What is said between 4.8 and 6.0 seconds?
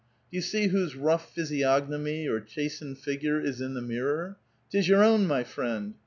your own, my friend